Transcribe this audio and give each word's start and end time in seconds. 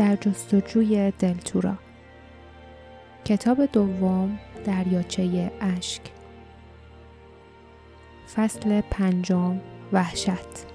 در 0.00 0.16
جستجوی 0.16 1.12
دلتورا. 1.18 1.74
کتاب 3.24 3.66
دوم 3.66 4.38
دریاچه 4.64 5.50
اشک. 5.60 6.00
فصل 8.34 8.80
پنجم 8.80 9.60
وحشت. 9.92 10.66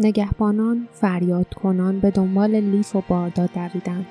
نگهبانان 0.00 0.88
فریاد 0.92 1.54
کنان 1.54 2.00
به 2.00 2.10
دنبال 2.10 2.54
لیف 2.54 2.96
و 2.96 3.02
باردا 3.08 3.46
دویدند. 3.46 4.06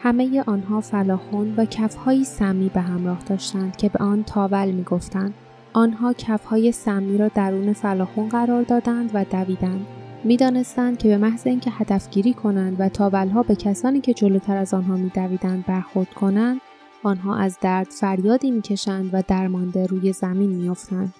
همه 0.00 0.42
آنها 0.46 0.80
فلاخون 0.80 1.54
و 1.56 1.64
کفهایی 1.64 2.24
سمی 2.24 2.68
به 2.68 2.80
همراه 2.80 3.22
داشتند 3.26 3.76
که 3.76 3.88
به 3.88 4.04
آن 4.04 4.24
تاول 4.24 4.70
می‌گفتند. 4.70 5.34
آنها 5.72 6.12
کفهای 6.12 6.72
سمی 6.72 7.18
را 7.18 7.28
درون 7.28 7.72
فلاخون 7.72 8.28
قرار 8.28 8.62
دادند 8.62 9.10
و 9.14 9.24
دویدند. 9.24 9.86
می‌دانستند 10.24 10.98
که 10.98 11.08
به 11.08 11.16
محض 11.16 11.46
اینکه 11.46 11.70
هدفگیری 11.70 12.34
کنند 12.34 12.76
و 12.78 12.88
تاولها 12.88 13.42
به 13.42 13.54
کسانی 13.54 14.00
که 14.00 14.14
جلوتر 14.14 14.56
از 14.56 14.74
آنها 14.74 14.96
میدویدند 14.96 15.66
برخورد 15.66 16.14
کنند 16.14 16.60
آنها 17.02 17.36
از 17.36 17.58
درد 17.60 17.86
فریادی 17.90 18.50
می‌کشند 18.50 19.10
و 19.12 19.22
درمانده 19.28 19.86
روی 19.86 20.12
زمین 20.12 20.50
میافتند. 20.50 21.14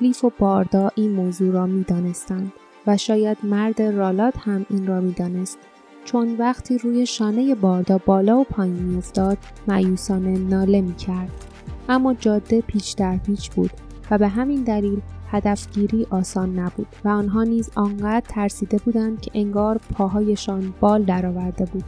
لیف 0.00 0.24
و 0.24 0.32
باردا 0.38 0.90
این 0.94 1.12
موضوع 1.12 1.52
را 1.52 1.66
می‌دانستند 1.66 2.52
و 2.86 2.96
شاید 2.96 3.38
مرد 3.42 3.82
رالات 3.82 4.34
هم 4.38 4.66
این 4.70 4.86
را 4.86 5.00
می‌دانست. 5.00 5.58
چون 6.04 6.36
وقتی 6.36 6.78
روی 6.78 7.06
شانه 7.06 7.54
باردا 7.54 7.98
بالا 7.98 8.38
و 8.38 8.44
پایین 8.44 8.82
میافتاد 8.82 9.38
مایوسانه 9.68 10.38
ناله 10.38 10.80
می‌کرد. 10.80 11.51
اما 11.88 12.14
جاده 12.14 12.60
پیچ 12.60 12.96
در 12.96 13.16
پیچ 13.16 13.50
بود 13.50 13.70
و 14.10 14.18
به 14.18 14.28
همین 14.28 14.64
دلیل 14.64 15.00
هدفگیری 15.30 16.06
آسان 16.10 16.58
نبود 16.58 16.86
و 17.04 17.08
آنها 17.08 17.44
نیز 17.44 17.70
آنقدر 17.74 18.26
ترسیده 18.28 18.78
بودند 18.78 19.20
که 19.20 19.30
انگار 19.34 19.80
پاهایشان 19.94 20.74
بال 20.80 21.02
درآورده 21.02 21.64
بود. 21.64 21.84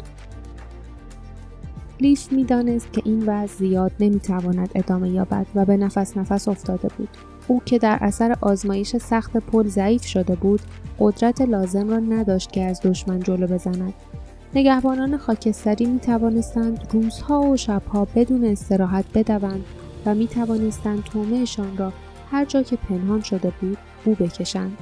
لیف 2.01 2.33
می‌دانست 2.33 2.92
که 2.92 3.03
این 3.05 3.25
وضع 3.27 3.55
زیاد 3.55 3.92
نمی‌تواند 4.01 4.70
ادامه 4.75 5.11
یابد 5.11 5.47
و 5.55 5.64
به 5.64 5.77
نفس 5.77 6.17
نفس 6.17 6.48
افتاده 6.48 6.89
بود. 6.98 7.08
او 7.48 7.62
که 7.64 7.79
در 7.79 7.98
اثر 8.01 8.36
آزمایش 8.41 8.97
سخت 8.97 9.36
پل 9.36 9.69
ضعیف 9.69 10.05
شده 10.05 10.34
بود 10.34 10.61
قدرت 10.98 11.41
لازم 11.41 11.91
را 11.91 11.98
نداشت 11.98 12.53
که 12.53 12.64
از 12.64 12.81
دشمن 12.81 13.20
جلو 13.20 13.47
بزند. 13.47 13.95
نگهبانان 14.55 15.17
خاکستری 15.17 15.86
می 15.86 15.98
توانستند 15.98 16.89
روزها 16.92 17.41
و 17.41 17.56
شبها 17.56 18.06
بدون 18.14 18.45
استراحت 18.45 19.05
بدوند 19.14 19.64
و 20.06 20.14
می 20.14 20.27
توانستند 20.27 21.05
تومهشان 21.05 21.77
را 21.77 21.92
هر 22.30 22.44
جا 22.44 22.62
که 22.62 22.77
پنهان 22.77 23.22
شده 23.22 23.52
بود 23.60 23.78
او 24.05 24.14
بکشند. 24.14 24.78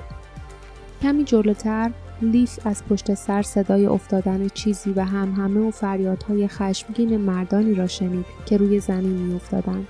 کمی 1.03 1.25
جلوتر 1.25 1.91
لیف 2.23 2.67
از 2.67 2.85
پشت 2.85 3.15
سر 3.15 3.43
صدای 3.43 3.87
افتادن 3.87 4.49
چیزی 4.49 4.93
و 4.93 5.05
هم 5.05 5.33
همه 5.33 5.61
و 5.61 5.71
فریادهای 5.71 6.49
خشمگین 6.49 7.17
مردانی 7.17 7.75
را 7.75 7.87
شنید 7.87 8.27
که 8.47 8.57
روی 8.57 8.81
زمین 8.81 9.17
می 9.17 9.35
افتادند. 9.35 9.89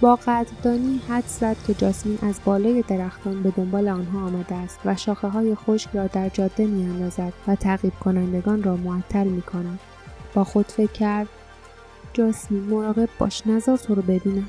با 0.00 0.16
قدردانی 0.16 1.00
حد 1.08 1.24
زد 1.26 1.56
که 1.66 1.74
جاسمین 1.74 2.18
از 2.22 2.40
بالای 2.44 2.84
درختان 2.88 3.42
به 3.42 3.50
دنبال 3.50 3.88
آنها 3.88 4.26
آمده 4.26 4.54
است 4.54 4.78
و 4.84 4.96
شاخه 4.96 5.28
های 5.28 5.54
خشک 5.54 5.90
را 5.94 6.06
در 6.06 6.28
جاده 6.28 6.66
می 6.66 6.84
اندازد 6.84 7.32
و 7.46 7.54
تعقیب 7.54 7.92
کنندگان 8.00 8.62
را 8.62 8.76
معطل 8.76 9.26
می 9.26 9.42
کند. 9.42 9.80
با 10.34 10.44
خود 10.44 10.66
فکر 10.66 10.92
کرد 10.92 11.28
جاسمین 12.16 12.62
مراقب 12.62 13.08
باش 13.18 13.46
نظر 13.46 13.76
تو 13.76 13.94
رو 13.94 14.02
ببینم. 14.02 14.48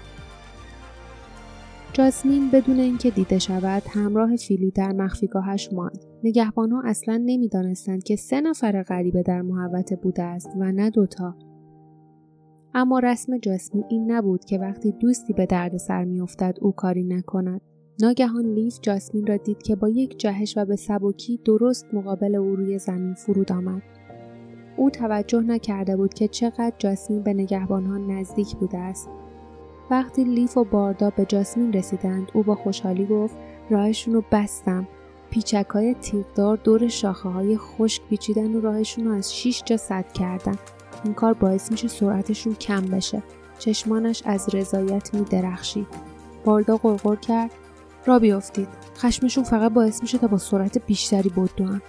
جاسمین 1.93 2.49
بدون 2.51 2.79
اینکه 2.79 3.09
دیده 3.09 3.39
شود 3.39 3.83
همراه 3.89 4.35
فیلی 4.35 4.71
در 4.71 4.91
مخفیگاهش 4.91 5.69
ماند. 5.73 6.05
نگهبانها 6.23 6.81
اصلا 6.85 7.21
نمی‌دانستند 7.25 8.03
که 8.03 8.15
سه 8.15 8.41
نفر 8.41 8.83
غریبه 8.83 9.23
در 9.23 9.41
محوطه 9.41 9.95
بوده 9.95 10.23
است 10.23 10.49
و 10.59 10.71
نه 10.71 10.89
دوتا. 10.89 11.35
اما 12.73 12.99
رسم 12.99 13.37
جاسمین 13.37 13.83
این 13.89 14.11
نبود 14.11 14.45
که 14.45 14.57
وقتی 14.57 14.91
دوستی 14.91 15.33
به 15.33 15.45
درد 15.45 15.77
سر 15.77 16.03
میافتد 16.03 16.57
او 16.61 16.71
کاری 16.71 17.03
نکند 17.03 17.61
ناگهان 18.01 18.45
لیف 18.45 18.79
جاسمین 18.81 19.27
را 19.27 19.37
دید 19.37 19.61
که 19.61 19.75
با 19.75 19.89
یک 19.89 20.19
جهش 20.19 20.57
و 20.57 20.65
به 20.65 20.75
سبکی 20.75 21.39
درست 21.45 21.93
مقابل 21.93 22.35
او 22.35 22.55
روی 22.55 22.79
زمین 22.79 23.13
فرود 23.13 23.51
آمد 23.51 23.96
او 24.77 24.89
توجه 24.89 25.41
نکرده 25.41 25.97
بود 25.97 26.13
که 26.13 26.27
چقدر 26.27 26.73
جاسمین 26.77 27.23
به 27.23 27.33
نگهبانها 27.33 27.97
نزدیک 27.97 28.55
بوده 28.55 28.77
است. 28.77 29.09
وقتی 29.89 30.23
لیف 30.23 30.57
و 30.57 30.63
باردا 30.63 31.09
به 31.09 31.25
جاسمین 31.25 31.73
رسیدند 31.73 32.31
او 32.33 32.43
با 32.43 32.55
خوشحالی 32.55 33.05
گفت 33.05 33.35
راهشون 33.69 34.13
رو 34.13 34.23
بستم. 34.31 34.87
پیچک 35.29 35.65
های 35.69 35.93
تیغدار 35.93 36.57
دور 36.57 36.87
شاخه 36.87 37.29
های 37.29 37.57
خشک 37.57 38.01
پیچیدن 38.09 38.55
و 38.55 38.61
راهشون 38.61 39.05
رو 39.05 39.11
از 39.11 39.35
شیش 39.35 39.63
جا 39.65 39.77
سد 39.77 40.11
کردن. 40.13 40.55
این 41.03 41.13
کار 41.13 41.33
باعث 41.33 41.71
میشه 41.71 41.87
سرعتشون 41.87 42.55
کم 42.55 42.85
بشه. 42.85 43.23
چشمانش 43.59 44.23
از 44.25 44.55
رضایت 44.55 45.13
می 45.13 45.21
درخشید 45.21 45.87
باردا 46.45 46.77
قرقر 46.77 47.15
کرد. 47.15 47.51
را 48.05 48.19
بیافتید. 48.19 48.67
خشمشون 48.97 49.43
فقط 49.43 49.71
باعث 49.71 50.01
میشه 50.01 50.17
تا 50.17 50.27
با 50.27 50.37
سرعت 50.37 50.85
بیشتری 50.85 51.29
بدوان 51.29 51.81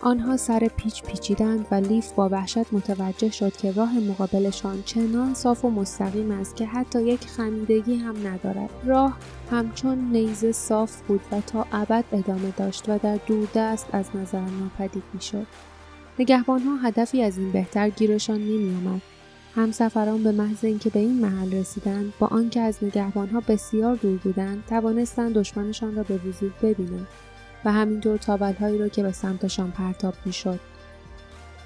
آنها 0.00 0.36
سر 0.36 0.68
پیچ 0.76 1.02
پیچیدند 1.02 1.66
و 1.70 1.74
لیف 1.74 2.12
با 2.12 2.28
وحشت 2.28 2.72
متوجه 2.72 3.30
شد 3.30 3.56
که 3.56 3.72
راه 3.72 3.98
مقابلشان 3.98 4.82
چنان 4.82 5.34
صاف 5.34 5.64
و 5.64 5.70
مستقیم 5.70 6.30
است 6.30 6.56
که 6.56 6.66
حتی 6.66 7.02
یک 7.02 7.26
خمیدگی 7.26 7.96
هم 7.96 8.26
ندارد. 8.26 8.70
راه 8.84 9.16
همچون 9.50 9.98
نیزه 9.98 10.52
صاف 10.52 11.00
بود 11.00 11.20
و 11.32 11.40
تا 11.40 11.66
ابد 11.72 12.04
ادامه 12.12 12.52
داشت 12.56 12.88
و 12.88 12.98
در 12.98 13.18
دوردست 13.26 13.86
از 13.92 14.04
نظر 14.14 14.40
ناپدید 14.40 15.02
می‌شد. 15.12 15.46
نگهبانها 16.18 16.76
هدفی 16.76 17.22
از 17.22 17.38
این 17.38 17.52
بهتر 17.52 17.90
گیرشان 17.90 18.38
نمیآمد. 18.38 19.02
همسفران 19.54 20.22
به 20.22 20.32
محض 20.32 20.64
اینکه 20.64 20.90
به 20.90 21.00
این 21.00 21.20
محل 21.20 21.52
رسیدند 21.52 22.12
با 22.18 22.26
آنکه 22.26 22.60
از 22.60 22.78
نگهبانها 22.82 23.42
بسیار 23.48 23.96
دور 23.96 24.18
بودند 24.18 24.64
توانستند 24.68 25.34
دشمنشان 25.34 25.96
را 25.96 26.02
به 26.02 26.16
وضوح 26.16 26.50
ببینند. 26.62 27.06
و 27.66 27.72
همینطور 27.72 28.16
تابلهایی 28.16 28.78
را 28.78 28.88
که 28.88 29.02
به 29.02 29.12
سمتشان 29.12 29.70
پرتاب 29.70 30.14
می‌شد. 30.24 30.60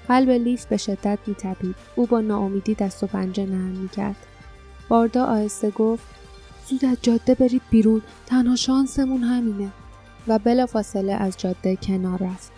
قلب 0.07 0.29
لیف 0.29 0.65
به 0.65 0.77
شدت 0.77 1.19
میتپید. 1.27 1.75
او 1.95 2.05
با 2.05 2.21
ناامیدی 2.21 2.75
دست 2.75 3.03
و 3.03 3.07
پنجه 3.07 3.45
نرم 3.45 3.77
می‌کرد. 3.81 4.15
باردا 4.89 5.25
آهسته 5.25 5.69
گفت 5.71 6.03
زود 6.69 6.85
از 6.85 6.97
جاده 7.01 7.35
برید 7.35 7.61
بیرون. 7.69 8.01
تنها 8.25 8.55
شانسمون 8.55 9.23
همینه. 9.23 9.69
و 10.27 10.39
بلافاصله 10.39 11.13
از 11.13 11.37
جاده 11.37 11.75
کنار 11.75 12.23
رفت. 12.23 12.51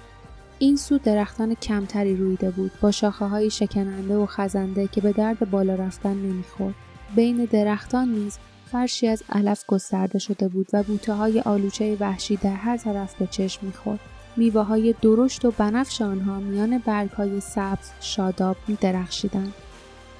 این 0.60 0.78
سو 0.78 0.98
درختان 0.98 1.56
کمتری 1.56 2.16
رویده 2.16 2.52
بود. 2.52 2.72
با 2.82 2.92
شاخه 2.92 3.26
های 3.26 3.50
شکننده 3.50 4.18
و 4.18 4.26
خزنده 4.26 4.88
که 4.88 5.02
به 5.02 5.12
درد 5.12 5.50
بالا 5.50 5.76
رفتن 5.76 6.14
نمی‌خورد. 6.14 6.76
بین 7.16 7.46
درختان 7.46 8.10
نیز 8.10 8.38
فرشی 8.74 9.08
از 9.08 9.24
علف 9.30 9.66
گسترده 9.68 10.20
شده 10.20 10.48
بود 10.48 10.68
و 10.74 10.84
بوته 10.84 11.14
های 11.14 11.40
آلوچه 11.40 11.98
وحشی 12.00 12.36
در 12.36 12.56
هر 12.56 12.78
طرف 12.78 13.16
به 13.16 13.28
چشم 13.28 13.66
می‌خورد. 13.66 14.00
میوه 14.36 14.62
های 14.62 14.96
درشت 15.02 15.46
و 15.46 15.52
بنفش 15.52 16.02
آنها 16.02 16.40
میان 16.40 16.78
برگ 16.78 17.10
های 17.10 17.40
سبز 17.40 17.90
شاداب 18.02 18.58
می 18.68 18.78
درخشیدند. 18.82 19.54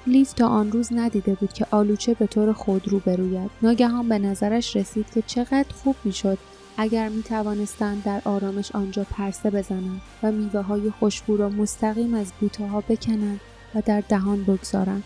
لیف 0.06 0.32
تا 0.32 0.46
آن 0.48 0.72
روز 0.72 0.88
ندیده 0.92 1.34
بود 1.34 1.52
که 1.52 1.66
آلوچه 1.70 2.14
به 2.14 2.26
طور 2.26 2.52
خودرو 2.52 2.98
بروید. 2.98 3.50
ناگهان 3.62 4.08
به 4.08 4.18
نظرش 4.18 4.76
رسید 4.76 5.06
که 5.14 5.22
چقدر 5.22 5.74
خوب 5.74 5.96
می‌شد 6.04 6.38
اگر 6.76 7.08
می 7.08 7.22
توانستند 7.22 8.02
در 8.04 8.22
آرامش 8.24 8.72
آنجا 8.72 9.04
پرسه 9.04 9.50
بزنند 9.50 10.00
و 10.22 10.32
میوه 10.32 10.60
های 10.60 10.90
خوشبو 10.90 11.36
را 11.36 11.48
مستقیم 11.48 12.14
از 12.14 12.32
بوته 12.40 12.66
ها 12.66 12.80
بکنند 12.80 13.40
و 13.74 13.82
در 13.86 14.00
دهان 14.00 14.44
بگذارند. 14.44 15.04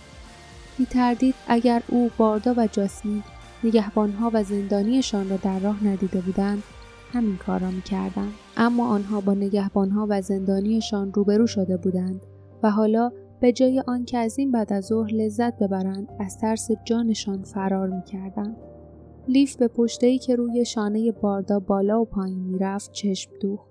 بی 0.79 0.87
تردید 0.87 1.35
اگر 1.49 1.83
او 1.87 2.11
باردا 2.19 2.55
و 2.57 2.67
جاسمین 2.67 3.23
نگهبانها 3.65 4.31
و 4.35 4.43
زندانیشان 4.43 5.31
را 5.31 5.37
در 5.37 5.59
راه 5.59 5.87
ندیده 5.87 6.21
بودند 6.21 6.63
همین 7.13 7.37
کار 7.37 7.61
را 7.61 7.71
می‌کردند 7.71 8.33
اما 8.57 8.89
آنها 8.89 9.21
با 9.21 9.35
نگهبانها 9.35 10.07
و 10.11 10.23
زندانیشان 10.23 11.13
روبرو 11.13 11.47
شده 11.47 11.77
بودند 11.77 12.21
و 12.63 12.71
حالا 12.71 13.13
به 13.41 13.53
جای 13.53 13.83
آنکه 13.87 14.19
از 14.19 14.39
این 14.39 14.53
بعد 14.53 14.73
از 14.73 14.85
ظهر 14.85 15.11
لذت 15.11 15.59
ببرند 15.59 16.09
از 16.21 16.39
ترس 16.39 16.69
جانشان 16.85 17.43
فرار 17.43 17.89
می‌کردند 17.89 18.57
لیف 19.29 19.57
به 19.57 19.69
پشتهی 19.69 20.19
که 20.19 20.37
روی 20.37 20.65
شانه 20.65 21.13
باردا 21.13 21.61
بالا 21.61 22.01
و 22.01 22.05
پایین 22.05 22.39
می‌رفت 22.39 22.93
چشم 22.93 23.31
دوخت. 23.41 23.69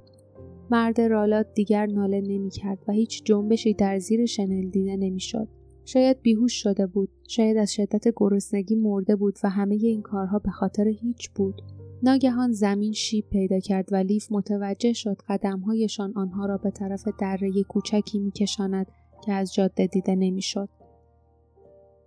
مرد 0.72 1.02
رالات 1.02 1.48
دیگر 1.54 1.86
ناله 1.86 2.22
نمی‌کرد 2.22 2.80
و 2.88 2.92
هیچ 2.92 3.24
جنبشی 3.24 3.74
در 3.74 4.00
زیر 4.00 4.26
شنل 4.26 4.70
دیده 4.70 4.96
نمی‌شد. 4.96 5.48
شاید 5.88 6.22
بیهوش 6.22 6.54
شده 6.54 6.88
بود، 6.88 7.10
شاید 7.28 7.58
از 7.58 7.74
شدت 7.74 8.08
گرسنگی 8.16 8.76
مرده 8.76 9.16
بود 9.16 9.38
و 9.44 9.50
همه 9.50 9.76
این 9.76 10.02
کارها 10.02 10.40
به 10.40 10.52
خاطر 10.52 10.88
هیچ 10.88 11.30
بود. 11.30 11.62
ناگهان 12.04 12.52
زمین 12.52 12.92
شیب 12.94 13.26
پیدا 13.30 13.60
کرد 13.60 13.90
و 13.92 13.96
لیف 13.96 14.32
متوجه 14.32 14.94
شد 14.94 15.18
قدمهایشان 15.30 16.14
آنها 16.16 16.46
را 16.46 16.58
به 16.58 16.72
طرف 16.72 17.08
دره 17.20 17.64
کوچکی 17.64 18.20
میکشاند 18.20 18.88
که 19.26 19.34
از 19.34 19.54
جاده 19.54 19.88
دیده 19.88 20.16
نمی‌شد. 20.16 20.70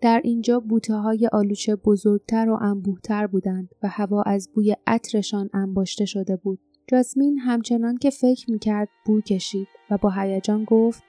در 0.01 0.21
اینجا 0.25 0.61
بوته 0.61 0.95
های 0.95 1.29
آلوچه 1.33 1.77
بزرگتر 1.77 2.51
و 2.51 2.59
انبوهتر 2.63 3.27
بودند 3.27 3.69
و 3.83 3.89
هوا 3.89 4.23
از 4.23 4.49
بوی 4.55 4.77
عطرشان 4.87 5.51
انباشته 5.53 6.05
شده 6.05 6.37
بود. 6.37 6.61
جاسمین 6.87 7.39
همچنان 7.39 7.97
که 7.97 8.11
فکر 8.11 8.51
می‌کرد 8.51 8.89
بو 9.07 9.21
کشید 9.21 9.69
و 9.91 9.99
با 9.99 10.11
هیجان 10.11 10.65
گفت 10.65 11.03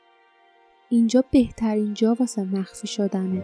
اینجا 0.93 1.23
بهترین 1.31 1.93
جا 1.93 2.15
واسه 2.19 2.43
مخفی 2.43 2.87
شدنه. 2.87 3.43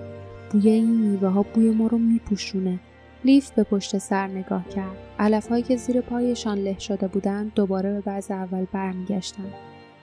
بوی 0.51 0.69
این 0.69 0.89
میوه 0.89 1.29
ها 1.29 1.45
بوی 1.53 1.69
ما 1.69 1.87
رو 1.87 1.97
میپوشونه. 1.97 2.79
لیف 3.25 3.51
به 3.51 3.63
پشت 3.63 3.97
سر 3.97 4.27
نگاه 4.27 4.69
کرد. 4.69 4.97
علف 5.19 5.47
هایی 5.47 5.63
که 5.63 5.75
زیر 5.75 6.01
پایشان 6.01 6.57
له 6.57 6.79
شده 6.79 7.07
بودند 7.07 7.51
دوباره 7.55 7.93
به 7.93 8.01
بعض 8.01 8.31
اول 8.31 8.65
برمیگشتند. 8.71 9.53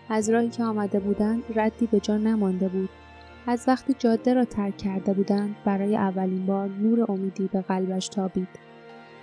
از 0.08 0.30
راهی 0.30 0.48
که 0.48 0.64
آمده 0.64 1.00
بودند 1.00 1.42
ردی 1.54 1.86
به 1.86 2.00
جا 2.00 2.16
نمانده 2.16 2.68
بود. 2.68 2.90
از 3.46 3.64
وقتی 3.68 3.94
جاده 3.98 4.34
را 4.34 4.44
ترک 4.44 4.76
کرده 4.76 5.12
بودند 5.12 5.56
برای 5.64 5.96
اولین 5.96 6.46
بار 6.46 6.68
نور 6.68 7.12
امیدی 7.12 7.48
به 7.52 7.60
قلبش 7.60 8.08
تابید. 8.08 8.48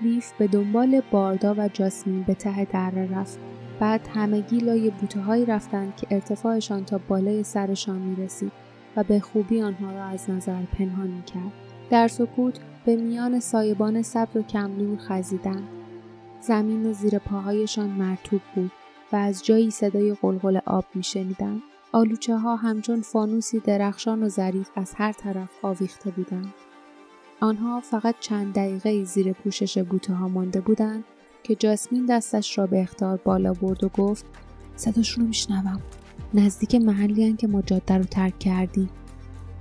لیف 0.01 0.33
به 0.37 0.47
دنبال 0.47 1.01
باردا 1.11 1.55
و 1.57 1.67
جاسمین 1.67 2.23
به 2.23 2.33
ته 2.33 2.65
دره 2.65 3.19
رفت. 3.19 3.39
بعد 3.81 4.07
همگی 4.07 4.57
لای 4.57 4.89
بوته 4.89 5.19
هایی 5.19 5.45
رفتند 5.45 5.95
که 5.95 6.07
ارتفاعشان 6.11 6.85
تا 6.85 6.97
بالای 7.07 7.43
سرشان 7.43 7.97
می 7.97 8.15
رسید 8.15 8.51
و 8.95 9.03
به 9.03 9.19
خوبی 9.19 9.61
آنها 9.61 9.91
را 9.91 10.03
از 10.03 10.29
نظر 10.29 10.61
پنهان 10.77 11.07
می 11.07 11.23
کرد. 11.23 11.51
در 11.89 12.07
سکوت 12.07 12.59
به 12.85 12.95
میان 12.95 13.39
سایبان 13.39 14.01
سبز 14.01 14.35
و 14.35 14.41
کمنور 14.41 14.97
خزیدند. 14.97 15.67
زمین 16.41 16.93
زیر 16.93 17.19
پاهایشان 17.19 17.89
مرتوب 17.89 18.41
بود 18.55 18.71
و 19.11 19.15
از 19.15 19.45
جایی 19.45 19.71
صدای 19.71 20.13
قلقل 20.21 20.59
آب 20.65 20.85
می 20.95 21.03
شنیدند. 21.03 21.61
آلوچه 21.91 22.37
ها 22.37 22.55
همچون 22.55 23.01
فانوسی 23.01 23.59
درخشان 23.59 24.23
و 24.23 24.29
ظریف 24.29 24.69
از 24.75 24.93
هر 24.95 25.11
طرف 25.11 25.49
آویخته 25.61 26.11
بودند. 26.11 26.53
آنها 27.39 27.79
فقط 27.79 28.15
چند 28.19 28.53
دقیقه 28.53 29.03
زیر 29.03 29.33
پوشش 29.33 29.77
بوته 29.77 30.13
ها 30.13 30.27
مانده 30.27 30.61
بودند 30.61 31.03
که 31.43 31.55
جاسمین 31.55 32.05
دستش 32.05 32.57
را 32.57 32.67
به 32.67 32.81
اختار 32.81 33.17
بالا 33.17 33.53
برد 33.53 33.83
و 33.83 33.89
گفت 33.89 34.25
صداشون 34.75 35.23
رو 35.23 35.27
میشنوم. 35.27 35.81
نزدیک 36.33 36.75
محلی 36.75 37.33
که 37.33 37.47
ما 37.47 37.61
جاده 37.61 37.97
رو 37.97 38.03
ترک 38.03 38.39
کردیم. 38.39 38.89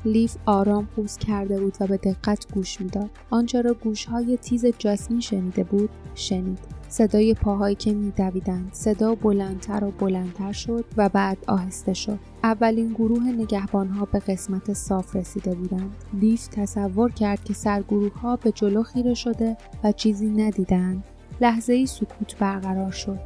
لیف 0.05 0.37
آرام 0.47 0.87
پوز 0.87 1.17
کرده 1.17 1.61
بود 1.61 1.77
و 1.81 1.87
به 1.87 1.97
دقت 1.97 2.55
گوش 2.55 2.81
می‌داد. 2.81 3.11
آنچه 3.31 3.63
را 3.63 3.75
گوشهای 3.75 4.37
تیز 4.37 4.67
جاسمین 4.79 5.21
شنیده 5.21 5.65
بود 5.65 5.91
شنید. 6.15 6.59
صدای 6.89 7.35
پاهایی 7.35 7.75
که 7.75 7.93
میدویدند. 7.93 8.69
صدا 8.73 9.15
بلندتر 9.15 9.85
و 9.85 9.91
بلندتر 9.91 10.53
شد 10.53 10.85
و 10.97 11.09
بعد 11.09 11.39
آهسته 11.47 11.95
شد. 11.95 12.19
اولین 12.45 12.93
گروه 12.93 13.23
نگهبانها 13.23 14.05
به 14.05 14.19
قسمت 14.19 14.73
صاف 14.73 15.17
رسیده 15.17 15.55
بودند. 15.55 15.95
لیف 16.21 16.47
تصور 16.47 17.13
کرد 17.13 17.45
که 17.45 17.55
سرگروه 17.55 18.21
ها 18.21 18.37
به 18.37 18.53
جلو 18.53 18.83
خیره 18.83 19.15
شده 19.15 19.57
و 19.85 19.93
چیزی 19.93 20.29
ندیدند. 20.29 21.05
لحظه 21.41 21.73
ای 21.73 21.87
سکوت 21.87 22.37
برقرار 22.39 22.91
شد. 22.91 23.19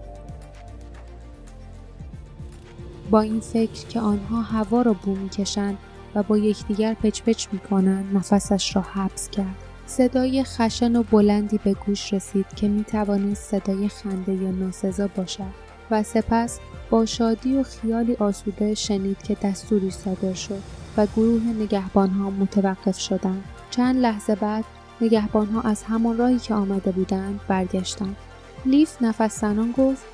با 3.10 3.20
این 3.20 3.40
فکر 3.40 3.86
که 3.86 4.00
آنها 4.00 4.42
هوا 4.42 4.82
را 4.82 4.92
بو 4.92 5.14
می‌کشند 5.14 5.78
و 6.14 6.22
با 6.22 6.38
یکدیگر 6.38 6.94
پچ 6.94 7.22
پچ 7.22 7.46
می‌کنند 7.52 8.16
نفسش 8.16 8.76
را 8.76 8.82
حبس 8.82 9.30
کرد. 9.30 9.56
صدای 9.86 10.44
خشن 10.44 10.96
و 10.96 11.02
بلندی 11.02 11.60
به 11.64 11.74
گوش 11.86 12.12
رسید 12.12 12.46
که 12.56 12.68
می 12.68 12.84
توانست 12.84 13.42
صدای 13.42 13.88
خنده 13.88 14.34
یا 14.34 14.50
ناسزا 14.50 15.08
باشد 15.16 15.64
و 15.90 16.02
سپس 16.02 16.60
با 16.90 17.06
شادی 17.06 17.56
و 17.56 17.62
خیالی 17.62 18.14
آسوده 18.14 18.74
شنید 18.74 19.22
که 19.22 19.36
دستوری 19.42 19.90
صادر 19.90 20.34
شد 20.34 20.62
و 20.96 21.06
گروه 21.06 21.42
نگهبانها 21.42 22.30
متوقف 22.30 22.98
شدند. 22.98 23.44
چند 23.70 23.96
لحظه 23.96 24.34
بعد 24.34 24.64
نگهبانها 25.00 25.60
از 25.60 25.82
همان 25.82 26.16
راهی 26.16 26.38
که 26.38 26.54
آمده 26.54 26.92
بودند 26.92 27.40
برگشتند. 27.48 28.16
لیف 28.66 29.02
نفس 29.02 29.44
گفت 29.76 30.04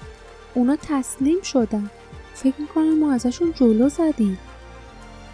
اونا 0.55 0.77
تسلیم 0.83 1.43
شدن. 1.43 1.91
فکر 2.35 2.61
می‌کنم 2.61 2.99
ما 2.99 3.13
ازشون 3.13 3.53
جلو 3.53 3.89
زدیم. 3.89 4.39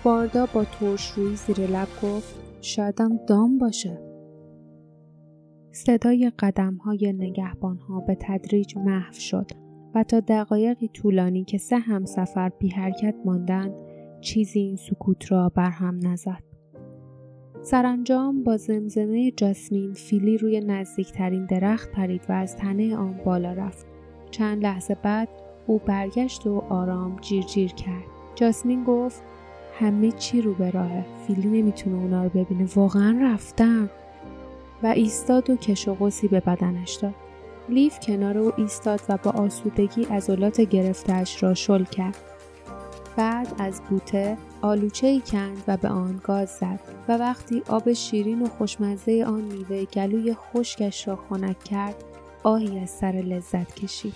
باردا 0.03 0.47
با 0.47 0.65
ترش 0.65 1.11
روی 1.11 1.37
زیر 1.37 1.61
لب 1.61 1.89
گفت 2.03 2.35
شایدم 2.61 3.21
دام 3.27 3.59
باشه. 3.59 4.03
صدای 5.73 6.33
قدم 6.39 6.77
های 6.77 7.13
نگهبان 7.13 7.79
ها 7.79 8.01
به 8.01 8.17
تدریج 8.21 8.77
محو 8.77 9.13
شد 9.13 9.51
و 9.95 10.03
تا 10.03 10.21
دقایقی 10.21 10.89
طولانی 10.89 11.45
که 11.45 11.59
سه 11.59 11.79
هم 11.79 12.05
سفر 12.05 12.49
بی 12.49 12.69
حرکت 12.69 13.15
ماندند 13.25 13.75
چیزی 14.21 14.61
این 14.61 14.77
سکوت 14.77 15.33
را 15.33 15.49
برهم 15.49 16.01
نزد. 16.03 16.46
سرانجام 17.71 18.43
با 18.43 18.57
زمزمه 18.57 19.31
جاسمین 19.31 19.93
فیلی 19.93 20.39
روی 20.39 20.61
نزدیکترین 20.61 21.47
درخت 21.47 21.93
پرید 21.93 22.23
و 22.29 22.33
از 22.33 22.57
تنه 22.57 22.97
آن 22.97 23.21
بالا 23.25 23.53
رفت. 23.53 23.87
چند 24.31 24.63
لحظه 24.63 24.97
بعد 25.03 25.29
او 25.67 25.79
برگشت 25.79 26.47
و 26.47 26.63
آرام 26.69 27.17
جیر 27.21 27.43
جیر 27.43 27.73
کرد. 27.73 28.05
جاسمین 28.35 28.85
گفت 28.85 29.23
همه 29.79 30.13
چی 30.13 30.43
رو 30.43 30.55
به 30.55 30.71
راهه. 30.71 31.05
فیلی 31.27 31.63
نمی‌تونه 31.63 31.97
اونا 31.97 32.25
رو 32.25 32.31
ببینه. 32.31 32.69
واقعا 32.75 33.19
رفتم. 33.23 33.91
و 34.83 34.87
ایستاد 34.87 35.51
و 35.51 35.57
کش 35.57 35.89
و 35.89 35.95
قوسی 35.95 36.29
به 36.29 36.41
بدنش 36.41 36.95
داد. 36.95 37.15
لیف 37.69 38.01
کنار 38.01 38.39
او 38.39 38.53
ایستاد 38.57 39.01
و 39.09 39.19
با 39.23 39.31
آسودگی 39.31 40.05
عضلات 40.05 40.61
گرفتهاش 40.61 41.43
را 41.43 41.55
شل 41.55 41.85
کرد. 41.85 42.17
بعد 43.17 43.55
از 43.59 43.81
بوته 43.89 44.39
آلوچه 44.63 45.07
ای 45.07 45.23
کند 45.27 45.65
و 45.69 45.77
به 45.77 45.89
آن 45.89 46.21
گاز 46.25 46.51
زد 46.51 46.81
و 47.09 47.17
وقتی 47.17 47.63
آب 47.69 47.93
شیرین 47.93 48.43
و 48.43 48.49
خوشمزه 48.49 49.25
آن 49.29 49.41
میوه 49.41 49.85
گلوی 49.85 50.35
خشکش 50.35 51.09
را 51.09 51.17
خنک 51.17 51.65
کرد 51.65 51.95
آهی 52.43 52.79
از 52.79 52.91
سر 52.91 53.13
لذت 53.13 53.75
کشید. 53.75 54.15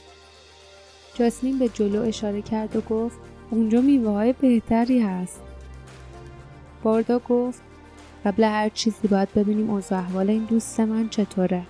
جاسمین 1.15 1.59
به 1.59 1.69
جلو 1.69 2.03
اشاره 2.03 2.43
کرد 2.43 2.77
و 2.77 2.81
گفت 2.81 3.19
اونجا 3.51 3.81
میوه 3.81 4.11
های 4.11 4.33
بهتری 4.33 5.01
هست. 5.01 5.41
باردا 6.83 7.19
گفت 7.19 7.63
قبل 8.25 8.45
هر 8.45 8.69
چیزی 8.69 9.09
باید 9.09 9.35
ببینیم 9.35 9.71
اوضاع 9.71 9.99
احوال 9.99 10.31
این 10.31 10.45
دوست 10.45 10.81
من 10.81 11.09
چطوره 11.09 11.63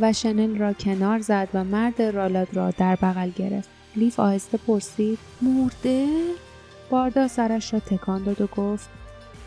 و 0.00 0.12
شنل 0.12 0.58
را 0.58 0.72
کنار 0.72 1.18
زد 1.18 1.48
و 1.54 1.64
مرد 1.64 2.02
رالاد 2.02 2.48
را 2.52 2.70
در 2.70 2.96
بغل 2.96 3.30
گرفت. 3.30 3.68
لیف 3.96 4.20
آهسته 4.20 4.58
پرسید 4.58 5.18
مرده؟ 5.42 6.08
باردا 6.90 7.28
سرش 7.28 7.74
را 7.74 7.80
تکان 7.80 8.22
داد 8.22 8.40
و 8.40 8.46
گفت 8.46 8.88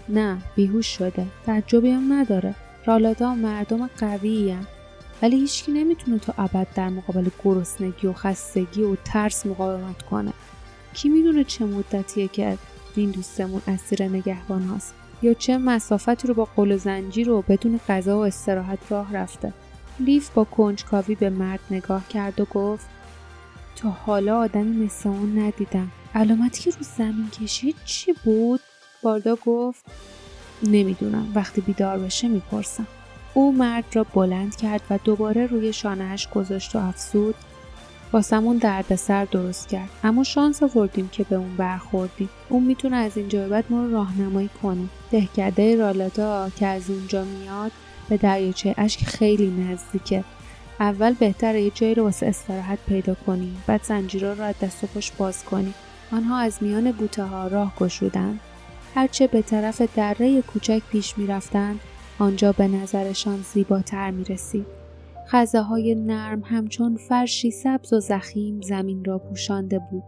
نه 0.09 0.37
بیهوش 0.55 0.87
شده 0.87 1.27
تعجبی 1.45 1.91
هم 1.91 2.13
نداره. 2.13 2.55
رالادا 2.85 3.35
مردم 3.35 3.89
قوی 3.97 4.51
هم. 4.51 4.67
ولی 5.21 5.39
هیچکی 5.39 5.71
نمی‌تونه 5.71 6.19
تا 6.19 6.33
ابد 6.37 6.67
در 6.75 6.89
مقابل 6.89 7.29
گرسنگی 7.43 8.07
و 8.07 8.13
خستگی 8.13 8.83
و 8.83 8.95
ترس 8.95 9.45
مقاومت 9.45 10.01
کنه. 10.01 10.33
کی 10.93 11.09
می‌دونه 11.09 11.43
چه 11.43 11.65
مدتیه 11.65 12.27
که 12.27 12.57
این 12.95 13.11
دوستمون 13.11 13.61
اسیر 13.67 14.03
نگهبان 14.03 14.61
هاست 14.61 14.93
یا 15.21 15.33
چه 15.33 15.57
مسافتی 15.57 16.27
رو 16.27 16.33
با 16.33 16.47
قل 16.55 16.71
و 16.71 16.77
زنجیر 16.77 17.27
رو 17.27 17.41
بدون 17.41 17.79
غذا 17.87 18.17
و 18.17 18.21
استراحت 18.21 18.79
راه 18.89 19.13
رفته؟ 19.13 19.53
لیف 19.99 20.29
با 20.29 20.43
کنجکاوی 20.43 21.15
به 21.15 21.29
مرد 21.29 21.59
نگاه 21.71 22.07
کرد 22.07 22.41
و 22.41 22.45
گفت 22.45 22.85
تا 23.75 23.89
حالا 23.89 24.39
آدمی 24.39 24.85
مثل 24.85 25.09
اون 25.09 25.39
ندیدم. 25.39 25.91
علامتی 26.15 26.61
که 26.61 26.71
رو 26.71 26.85
زمین 26.97 27.29
کشید 27.29 27.75
چی 27.85 28.13
بود؟ 28.23 28.59
باردا 29.03 29.35
گفت 29.45 29.85
نمی‌دونم. 30.63 31.31
وقتی 31.35 31.61
بیدار 31.61 31.99
بشه 31.99 32.27
می‌پرسم. 32.27 32.87
او 33.33 33.51
مرد 33.51 33.85
را 33.93 34.03
بلند 34.03 34.55
کرد 34.55 34.81
و 34.89 34.99
دوباره 35.03 35.45
روی 35.45 35.73
شانهش 35.73 36.27
گذاشت 36.27 36.75
و 36.75 36.79
افسود 36.79 37.35
واسمون 38.13 38.57
دردسر 38.57 39.25
درست 39.25 39.69
کرد. 39.69 39.89
اما 40.03 40.23
شانس 40.23 40.63
آوردیم 40.63 41.09
که 41.09 41.23
به 41.23 41.35
اون 41.35 41.55
برخوردیم. 41.57 42.29
اون 42.49 42.63
می‌تونه 42.63 42.95
از 42.95 43.17
اینجا 43.17 43.49
بعد 43.49 43.65
ما 43.69 43.83
رو 43.83 43.91
راهنمایی 43.91 44.49
کنه. 44.61 44.87
دهکده 45.11 45.75
رالادا 45.75 46.49
که 46.49 46.65
از 46.65 46.89
اونجا 46.89 47.23
میاد 47.23 47.71
به 48.09 48.17
دریاچه 48.17 48.75
اشک 48.77 49.03
خیلی 49.03 49.47
نزدیکه. 49.47 50.23
اول 50.79 51.13
بهتره 51.13 51.61
یه 51.61 51.71
جایی 51.75 51.95
رو 51.95 52.03
واسه 52.03 52.25
استراحت 52.25 52.79
پیدا 52.87 53.15
کنیم. 53.15 53.63
بعد 53.67 53.83
زنجیرا 53.83 54.33
رو 54.33 54.43
از 54.43 54.55
دست 54.61 54.83
و 54.83 54.87
پشت 54.87 55.17
باز 55.17 55.43
کنیم. 55.43 55.73
آنها 56.11 56.37
از 56.37 56.63
میان 56.63 56.91
بوته 56.91 57.23
ها 57.23 57.47
راه 57.47 57.73
گشودند 57.79 58.39
هرچه 58.95 59.27
به 59.27 59.41
طرف 59.41 59.95
دره 59.95 60.41
کوچک 60.41 60.81
پیش 60.91 61.17
می 61.17 61.27
رفتند 61.27 61.79
آنجا 62.19 62.51
به 62.51 62.67
نظرشان 62.67 63.37
زیباتر 63.37 64.11
می 64.11 64.23
رسید. 64.23 64.65
خزه 65.27 65.61
های 65.61 65.95
نرم 65.95 66.41
همچون 66.45 66.97
فرشی 66.97 67.51
سبز 67.51 67.93
و 67.93 67.99
زخیم 67.99 68.61
زمین 68.61 69.05
را 69.05 69.17
پوشانده 69.17 69.79
بود 69.91 70.03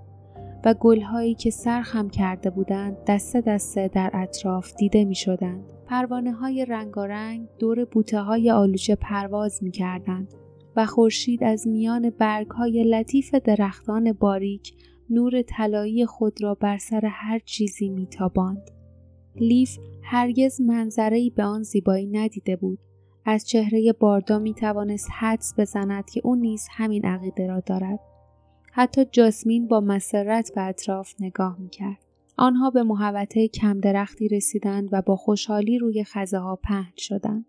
و 0.65 0.73
گلهایی 0.73 1.35
که 1.35 1.49
سرخم 1.49 2.09
کرده 2.09 2.49
بودند 2.49 2.97
دسته 3.07 3.41
دسته 3.41 3.87
در 3.87 4.11
اطراف 4.13 4.73
دیده 4.75 5.05
می 5.05 5.15
شدند. 5.15 5.63
پروانه 5.87 6.31
های 6.31 6.65
رنگارنگ 6.65 7.47
دور 7.59 7.85
بوته 7.85 8.19
های 8.19 8.51
آلوچه 8.51 8.95
پرواز 8.95 9.63
می 9.63 9.71
کردند 9.71 10.33
و 10.75 10.85
خورشید 10.85 11.43
از 11.43 11.67
میان 11.67 12.09
برگ 12.09 12.49
های 12.49 12.83
لطیف 12.83 13.35
درختان 13.35 14.13
باریک 14.13 14.73
نور 15.09 15.41
طلایی 15.41 16.05
خود 16.05 16.43
را 16.43 16.55
بر 16.55 16.77
سر 16.77 17.05
هر 17.05 17.39
چیزی 17.39 17.89
میتاباند. 17.89 18.71
لیف 19.35 19.77
هرگز 20.03 20.61
منظری 20.61 21.29
به 21.29 21.43
آن 21.43 21.63
زیبایی 21.63 22.07
ندیده 22.07 22.55
بود. 22.55 22.79
از 23.25 23.47
چهره 23.47 23.93
باردا 23.93 24.39
می 24.39 24.53
توانست 24.53 25.09
حدس 25.11 25.53
بزند 25.57 26.09
که 26.09 26.21
او 26.23 26.35
نیز 26.35 26.67
همین 26.71 27.05
عقیده 27.05 27.47
را 27.47 27.59
دارد. 27.59 27.99
حتی 28.71 29.05
جاسمین 29.11 29.67
با 29.67 29.79
مسرت 29.79 30.51
به 30.55 30.61
اطراف 30.61 31.13
نگاه 31.19 31.59
می‌کرد. 31.59 31.97
آنها 32.37 32.69
به 32.69 32.83
محوطه 32.83 33.47
کم 33.47 33.79
درختی 33.79 34.27
رسیدند 34.27 34.89
و 34.91 35.01
با 35.01 35.15
خوشحالی 35.15 35.77
روی 35.77 36.03
خزه 36.03 36.37
ها 36.37 36.55
پهن 36.55 36.93
شدند. 36.97 37.45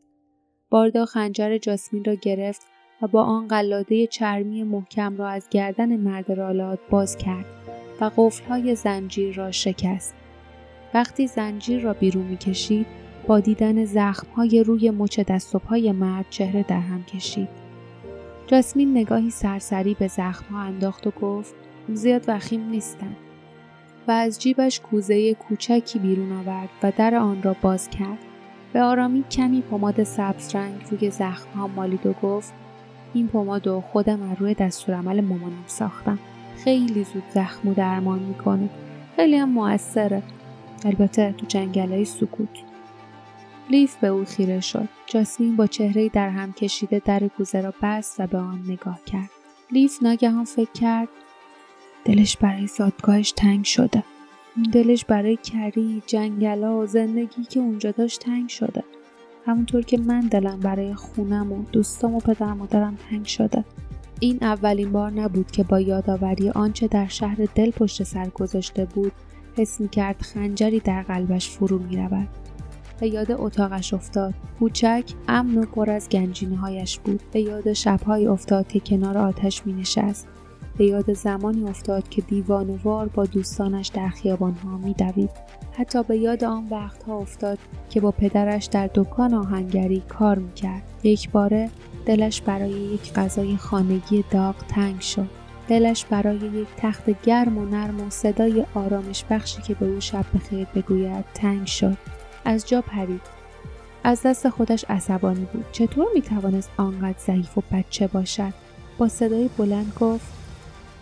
باردا 0.70 1.04
خنجر 1.04 1.58
جاسمین 1.58 2.04
را 2.04 2.14
گرفت 2.14 2.62
با 3.06 3.22
آن 3.22 3.48
قلاده 3.48 4.06
چرمی 4.06 4.62
محکم 4.62 5.16
را 5.16 5.28
از 5.28 5.48
گردن 5.50 5.96
مرد 5.96 6.32
رالات 6.32 6.78
باز 6.90 7.16
کرد 7.16 7.44
و 8.00 8.10
قفلهای 8.16 8.74
زنجیر 8.74 9.34
را 9.34 9.50
شکست. 9.50 10.14
وقتی 10.94 11.26
زنجیر 11.26 11.82
را 11.82 11.92
بیرون 11.92 12.24
می‌کشید 12.24 12.86
با 13.26 13.40
دیدن 13.40 13.84
زخمهای 13.84 14.62
روی 14.62 14.90
مچ 14.90 15.20
دست 15.20 15.54
و 15.54 15.58
پای 15.58 15.92
مرد 15.92 16.26
چهره 16.30 16.62
در 16.62 16.80
هم 16.80 17.04
کشید. 17.04 17.48
جاسمین 18.46 18.90
نگاهی 18.98 19.30
سرسری 19.30 19.94
به 19.94 20.08
زخمها 20.08 20.60
انداخت 20.60 21.06
و 21.06 21.10
گفت 21.10 21.54
زیاد 21.92 22.24
وخیم 22.28 22.68
نیستن. 22.68 23.16
و 24.08 24.10
از 24.10 24.38
جیبش 24.38 24.80
کوزه 24.80 25.34
کوچکی 25.34 25.98
بیرون 25.98 26.32
آورد 26.32 26.68
و 26.82 26.92
در 26.96 27.14
آن 27.14 27.42
را 27.42 27.56
باز 27.62 27.90
کرد. 27.90 28.18
به 28.72 28.82
آرامی 28.82 29.24
کمی 29.30 29.60
پماد 29.60 30.04
سبز 30.04 30.54
رنگ 30.54 30.80
روی 30.90 31.10
زخمها 31.10 31.66
مالید 31.66 32.06
و 32.06 32.12
گفت 32.12 32.52
این 33.14 33.28
پمادو 33.28 33.80
خودم 33.80 34.30
از 34.30 34.40
روی 34.40 34.54
دستورالعمل 34.54 35.20
مامانم 35.20 35.64
ساختم. 35.66 36.18
خیلی 36.56 37.04
زود 37.04 37.22
زخم 37.34 37.68
و 37.68 37.74
درمان 37.74 38.18
می‌کنه. 38.18 38.68
خیلی 39.16 39.36
هم 39.36 39.48
موثره. 39.48 40.22
البته 40.84 41.34
تو 41.38 41.46
جنگلای 41.46 42.04
سکوت. 42.04 42.48
لیف 43.70 43.96
به 43.96 44.06
او 44.06 44.24
خیره 44.24 44.60
شد. 44.60 44.88
جاسمین 45.06 45.56
با 45.56 45.66
چهره 45.66 46.08
در 46.08 46.28
هم 46.28 46.52
کشیده 46.52 47.02
در 47.04 47.28
کوزه 47.28 47.60
را 47.60 47.74
بست 47.82 48.20
و 48.20 48.26
به 48.26 48.38
آن 48.38 48.62
نگاه 48.68 49.00
کرد. 49.06 49.30
لیف 49.72 50.02
ناگهان 50.02 50.44
فکر 50.44 50.72
کرد 50.72 51.08
دلش 52.04 52.36
برای 52.36 52.66
زادگاهش 52.66 53.32
تنگ 53.32 53.64
شده. 53.64 54.04
دلش 54.72 55.04
برای 55.04 55.36
کری، 55.36 56.02
جنگلا 56.06 56.78
و 56.78 56.86
زندگی 56.86 57.44
که 57.44 57.60
اونجا 57.60 57.90
داشت 57.90 58.20
تنگ 58.20 58.48
شده. 58.48 58.84
همونطور 59.46 59.82
که 59.82 59.98
من 59.98 60.20
دلم 60.20 60.60
برای 60.60 60.94
خونم 60.94 61.52
و 61.52 61.64
دوستام 61.72 62.14
و 62.14 62.20
پدر 62.20 62.52
مادرم 62.52 62.96
تنگ 63.10 63.24
شده. 63.24 63.64
این 64.20 64.38
اولین 64.40 64.92
بار 64.92 65.10
نبود 65.10 65.50
که 65.50 65.64
با 65.64 65.80
یادآوری 65.80 66.50
آنچه 66.50 66.86
در 66.86 67.06
شهر 67.06 67.48
دل 67.54 67.70
پشت 67.70 68.02
سر 68.02 68.28
گذاشته 68.28 68.84
بود 68.84 69.12
حس 69.56 69.80
می 69.80 69.88
کرد 69.88 70.22
خنجری 70.22 70.80
در 70.80 71.02
قلبش 71.02 71.48
فرو 71.48 71.78
می 71.78 71.96
رود. 71.96 72.28
به 73.00 73.08
یاد 73.08 73.32
اتاقش 73.32 73.94
افتاد. 73.94 74.34
کوچک، 74.58 75.04
امن 75.28 75.58
و 75.58 75.66
پر 75.66 75.90
از 75.90 76.08
گنجینه 76.08 76.56
هایش 76.56 76.98
بود. 76.98 77.22
به 77.32 77.40
یاد 77.40 77.72
شبهایی 77.72 78.26
افتاد 78.26 78.66
که 78.66 78.80
کنار 78.80 79.18
آتش 79.18 79.66
می 79.66 79.72
نشست. 79.72 80.28
به 80.78 80.84
یاد 80.84 81.12
زمانی 81.12 81.68
افتاد 81.68 82.08
که 82.08 82.22
دیوانوار 82.22 83.08
با 83.08 83.24
دوستانش 83.24 83.88
در 83.88 84.08
خیابانها 84.08 84.76
میدوید. 84.76 85.30
حتی 85.72 86.02
به 86.02 86.16
یاد 86.16 86.44
آن 86.44 86.68
وقتها 86.70 87.16
افتاد 87.18 87.58
که 87.90 88.00
با 88.00 88.10
پدرش 88.10 88.64
در 88.64 88.90
دکان 88.94 89.34
آهنگری 89.34 90.02
کار 90.08 90.38
می‌کرد. 90.38 90.82
یک 91.02 91.30
باره 91.30 91.70
دلش 92.06 92.40
برای 92.40 92.70
یک 92.70 93.12
غذای 93.12 93.56
خانگی 93.56 94.24
داغ 94.30 94.54
تنگ 94.68 95.00
شد. 95.00 95.28
دلش 95.68 96.04
برای 96.04 96.36
یک 96.36 96.68
تخت 96.76 97.22
گرم 97.22 97.58
و 97.58 97.64
نرم 97.64 98.00
و 98.06 98.10
صدای 98.10 98.64
آرامش 98.74 99.24
بخشی 99.30 99.62
که 99.62 99.74
به 99.74 99.86
او 99.86 100.00
شب 100.00 100.24
بخیر 100.34 100.66
بگوید 100.74 101.24
تنگ 101.34 101.66
شد. 101.66 101.96
از 102.44 102.68
جا 102.68 102.80
پرید. 102.80 103.20
از 104.04 104.22
دست 104.22 104.48
خودش 104.48 104.84
عصبانی 104.88 105.46
بود. 105.52 105.64
چطور 105.72 106.06
می‌توانست 106.14 106.70
آنقدر 106.76 107.18
ضعیف 107.18 107.58
و 107.58 107.62
بچه 107.72 108.06
باشد؟ 108.06 108.52
با 108.98 109.08
صدای 109.08 109.50
بلند 109.58 109.92
گفت 110.00 110.43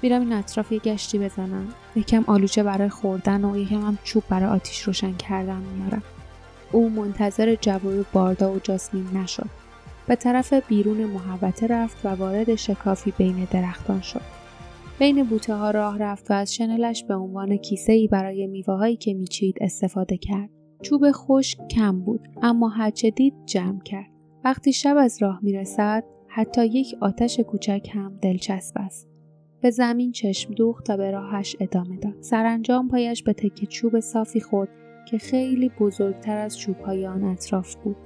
میرم 0.02 0.20
این 0.20 0.32
اطراف 0.32 0.72
یه 0.72 0.78
گشتی 0.78 1.18
بزنم. 1.18 1.68
یکم 1.96 2.24
آلوچه 2.26 2.62
برای 2.62 2.88
خوردن 2.88 3.44
و 3.44 3.56
یکم 3.56 3.80
هم 3.80 3.98
چوب 4.04 4.22
برای 4.28 4.48
آتیش 4.48 4.80
روشن 4.80 5.16
کردن 5.16 5.62
میارم 5.76 6.02
او 6.72 6.90
منتظر 6.90 7.54
جواب 7.60 8.06
باردا 8.12 8.52
و 8.52 8.58
جاسمین 8.58 9.06
نشد. 9.14 9.46
به 10.06 10.16
طرف 10.16 10.52
بیرون 10.52 11.04
محوطه 11.04 11.66
رفت 11.66 12.06
و 12.06 12.08
وارد 12.08 12.54
شکافی 12.54 13.12
بین 13.18 13.48
درختان 13.50 14.00
شد. 14.00 14.20
بین 14.98 15.24
بوته 15.24 15.54
ها 15.54 15.70
راه 15.70 15.98
رفت 15.98 16.30
و 16.30 16.34
از 16.34 16.54
شنلش 16.54 17.04
به 17.04 17.14
عنوان 17.14 17.56
کیسه 17.56 17.92
ای 17.92 18.08
برای 18.08 18.46
میوه 18.46 18.74
هایی 18.74 18.96
که 18.96 19.14
میچید 19.14 19.54
استفاده 19.60 20.16
کرد. 20.16 20.50
چوب 20.82 21.02
خشک 21.12 21.58
کم 21.70 22.00
بود 22.00 22.28
اما 22.42 22.68
هرچه 22.68 23.10
دید 23.10 23.34
جمع 23.46 23.82
کرد. 23.82 24.10
وقتی 24.44 24.72
شب 24.72 24.96
از 24.98 25.22
راه 25.22 25.38
می‌رسد 25.42 26.04
حتی 26.28 26.66
یک 26.66 26.96
آتش 27.00 27.40
کوچک 27.40 27.88
هم 27.94 28.18
دلچسب 28.22 28.74
است. 28.76 29.11
به 29.62 29.70
زمین 29.70 30.12
چشم 30.12 30.54
دوخت 30.54 30.84
تا 30.84 30.96
به 30.96 31.10
راهش 31.10 31.56
ادامه 31.60 31.96
داد. 31.96 32.14
سرانجام 32.20 32.88
پایش 32.88 33.22
به 33.22 33.32
تکه 33.32 33.66
چوب 33.66 34.00
صافی 34.00 34.40
خورد 34.40 34.68
که 35.08 35.18
خیلی 35.18 35.68
بزرگتر 35.68 36.38
از 36.38 36.58
چوبهای 36.58 37.06
آن 37.06 37.24
اطراف 37.24 37.74
بود. 37.74 37.96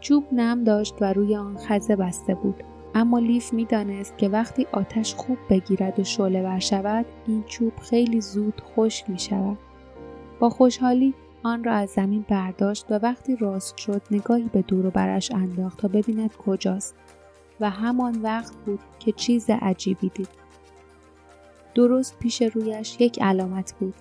چوب 0.00 0.24
نم 0.32 0.64
داشت 0.64 0.94
و 1.00 1.12
روی 1.12 1.36
آن 1.36 1.56
خزه 1.56 1.96
بسته 1.96 2.34
بود. 2.34 2.62
اما 2.94 3.18
لیف 3.18 3.52
می‌دانست 3.52 4.18
که 4.18 4.28
وقتی 4.28 4.66
آتش 4.72 5.14
خوب 5.14 5.38
بگیرد 5.50 6.00
و 6.00 6.04
شعله 6.04 6.42
ور 6.42 6.58
شود 6.58 7.06
این 7.26 7.44
چوب 7.46 7.72
خیلی 7.76 8.20
زود 8.20 8.60
خشک 8.60 9.10
می 9.10 9.18
شود. 9.18 9.58
با 10.40 10.50
خوشحالی 10.50 11.14
آن 11.42 11.64
را 11.64 11.72
از 11.72 11.90
زمین 11.90 12.24
برداشت 12.28 12.86
و 12.90 12.94
وقتی 13.02 13.36
راست 13.36 13.76
شد 13.76 14.02
نگاهی 14.10 14.50
به 14.52 14.62
دور 14.62 14.86
و 14.86 14.90
برش 14.90 15.32
انداخت 15.32 15.78
تا 15.78 15.88
ببیند 15.88 16.36
کجاست 16.36 16.94
و 17.60 17.70
همان 17.70 18.22
وقت 18.22 18.56
بود 18.56 18.80
که 18.98 19.12
چیز 19.12 19.46
عجیبی 19.50 20.08
دید. 20.08 20.45
درست 21.76 22.18
پیش 22.18 22.42
رویش 22.42 22.96
یک 23.00 23.22
علامت 23.22 23.74
بود. 23.80 23.94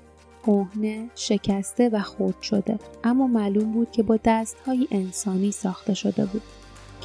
کهنه، 0.46 1.10
شکسته 1.16 1.90
و 1.90 2.00
خرد 2.00 2.42
شده 2.42 2.80
اما 3.04 3.28
معلوم 3.28 3.72
بود 3.72 3.92
که 3.92 4.04
با 4.04 4.20
دستهای 4.26 4.88
انسانی 4.92 5.52
ساخته 5.52 5.94
شده 5.94 6.26
بود. 6.26 6.42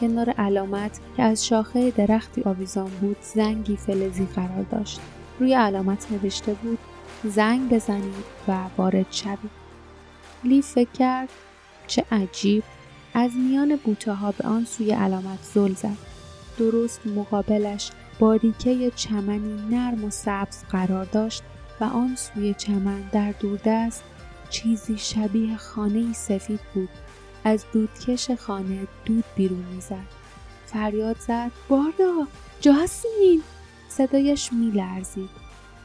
کنار 0.00 0.30
علامت 0.30 1.00
که 1.16 1.22
از 1.22 1.46
شاخه 1.46 1.90
درختی 1.90 2.42
آویزان 2.42 2.90
بود 3.00 3.16
زنگی 3.34 3.76
فلزی 3.76 4.26
قرار 4.34 4.62
داشت. 4.70 5.00
روی 5.40 5.54
علامت 5.54 6.12
نوشته 6.12 6.54
بود 6.54 6.78
زنگ 7.24 7.68
بزنید 7.68 8.24
و 8.48 8.58
وارد 8.78 9.06
شوید. 9.10 9.50
لی 10.44 10.62
فکر 10.62 10.92
کرد 10.92 11.28
چه 11.86 12.04
عجیب 12.12 12.62
از 13.14 13.30
میان 13.36 13.76
بوته 13.76 14.12
ها 14.12 14.32
به 14.32 14.48
آن 14.48 14.64
سوی 14.64 14.92
علامت 14.92 15.38
زل 15.54 15.74
زد. 15.74 15.96
درست 16.58 17.06
مقابلش 17.06 17.90
باریکه 18.20 18.90
چمنی 18.90 19.76
نرم 19.76 20.04
و 20.04 20.10
سبز 20.10 20.64
قرار 20.70 21.04
داشت 21.04 21.42
و 21.80 21.84
آن 21.84 22.16
سوی 22.16 22.54
چمن 22.54 23.00
در 23.12 23.32
دوردست 23.32 24.02
چیزی 24.50 24.98
شبیه 24.98 25.56
خانه 25.56 26.12
سفید 26.12 26.60
بود. 26.74 26.88
از 27.44 27.64
دودکش 27.72 28.30
خانه 28.30 28.86
دود 29.04 29.24
بیرون 29.36 29.64
می‌زد. 29.74 30.06
فریاد 30.66 31.16
زد 31.18 31.50
باردا 31.68 32.26
جاسمین 32.60 33.42
صدایش 33.88 34.52
میلرزید. 34.52 35.30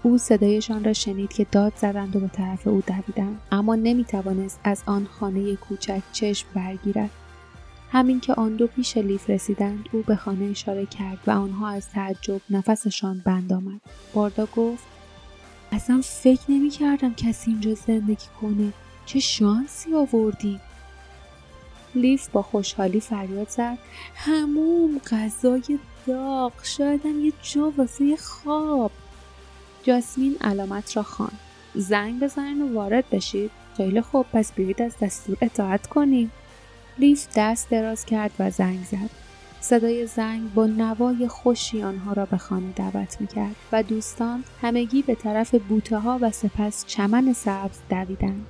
او 0.03 0.17
صدایشان 0.17 0.83
را 0.83 0.93
شنید 0.93 1.33
که 1.33 1.45
داد 1.51 1.73
زدند 1.75 2.15
و 2.15 2.19
به 2.19 2.27
طرف 2.27 2.67
او 2.67 2.83
دویدند. 2.87 3.41
اما 3.51 3.75
نمی‌توانست 3.75 4.59
از 4.63 4.83
آن 4.85 5.07
خانه 5.19 5.55
کوچک 5.55 6.01
چشم 6.11 6.47
برگیرد. 6.53 7.09
همین 7.95 8.19
که 8.19 8.33
آن 8.33 8.55
دو 8.55 8.67
پیش 8.67 8.97
لیف 8.97 9.29
رسیدند 9.29 9.89
او 9.91 10.01
به 10.01 10.15
خانه 10.15 10.45
اشاره 10.45 10.85
کرد 10.85 11.17
و 11.27 11.31
آنها 11.31 11.69
از 11.69 11.89
تعجب 11.89 12.41
نفسشان 12.49 13.21
بند 13.25 13.53
آمد. 13.53 13.81
باردا 14.13 14.47
گفت 14.55 14.83
اصلا 15.71 16.01
فکر 16.03 16.41
نمی 16.49 16.69
کردم 16.69 17.13
کسی 17.13 17.51
اینجا 17.51 17.73
زندگی 17.73 18.27
کنه. 18.41 18.73
چه 19.05 19.19
شانسی 19.19 19.93
آوردی. 19.93 20.59
لیف 21.95 22.29
با 22.29 22.41
خوشحالی 22.41 22.99
فریاد 22.99 23.49
زد 23.49 23.77
هموم 24.15 24.99
غذای 25.11 25.79
داغ 26.07 26.53
شایدم 26.63 27.25
یه 27.25 27.33
جا 27.41 27.73
واسه 27.77 28.17
خواب. 28.17 28.91
جاسمین 29.83 30.37
علامت 30.41 30.97
را 30.97 31.03
خوان 31.03 31.31
زنگ 31.75 32.19
بزنین 32.19 32.61
و 32.61 32.73
وارد 32.73 33.09
بشید. 33.09 33.51
خیلی 33.77 34.01
خوب 34.01 34.25
پس 34.33 34.53
بیایید 34.53 34.81
از 34.81 34.93
دستور 35.01 35.37
اطاعت 35.41 35.87
کنیم. 35.87 36.31
لیف 36.99 37.27
دست 37.35 37.69
دراز 37.69 38.05
کرد 38.05 38.31
و 38.39 38.49
زنگ 38.49 38.79
زد. 38.83 39.25
صدای 39.59 40.07
زنگ 40.07 40.53
با 40.53 40.65
نوای 40.65 41.27
خوشی 41.27 41.83
آنها 41.83 42.13
را 42.13 42.25
به 42.25 42.37
خانه 42.37 42.71
دعوت 42.75 43.21
می 43.21 43.27
کرد 43.27 43.55
و 43.71 43.83
دوستان 43.83 44.43
همگی 44.61 45.01
به 45.01 45.15
طرف 45.15 45.55
بوته 45.55 45.99
ها 45.99 46.19
و 46.21 46.31
سپس 46.31 46.85
چمن 46.85 47.33
سبز 47.33 47.79
دویدند. 47.89 48.45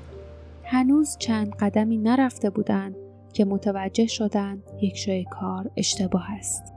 هنوز 0.64 1.18
چند 1.20 1.56
قدمی 1.56 1.98
نرفته 1.98 2.50
بودند 2.50 2.96
که 3.34 3.46
متوجه 3.46 4.08
شدند 4.08 4.64
یک 4.82 5.04
جای 5.06 5.25
کار 5.32 5.72
اشتباه 5.78 6.32
است. 6.32 6.74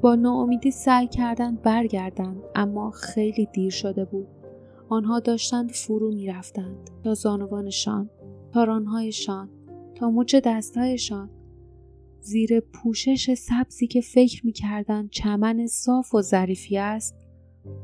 با 0.00 0.14
ناامیدی 0.14 0.70
سعی 0.70 1.06
کردند 1.06 1.62
برگردند 1.62 2.42
اما 2.54 2.90
خیلی 2.90 3.48
دیر 3.52 3.70
شده 3.70 4.04
بود. 4.04 4.28
آنها 4.88 5.20
داشتند 5.20 5.70
فرو 5.70 6.12
می 6.12 6.26
رفتند 6.26 6.90
تا 7.04 7.14
زانوانشان، 7.14 8.10
تارانهایشان، 8.54 9.50
تا 9.98 10.10
مچ 10.10 10.34
دستهایشان. 10.34 11.30
زیر 12.20 12.60
پوشش 12.60 13.34
سبزی 13.34 13.86
که 13.86 14.00
فکر 14.00 14.46
می‌کردند 14.46 15.10
چمن 15.10 15.66
صاف 15.66 16.14
و 16.14 16.22
ظریفی 16.22 16.78
است 16.78 17.16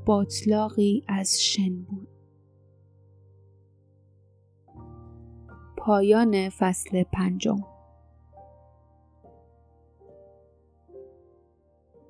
باطلاقی 0.06 1.04
از 1.09 1.42
شن 1.42 1.83
بود. 1.83 2.09
پایان 5.76 6.49
فصل 6.49 7.02
پنجم. 7.02 7.74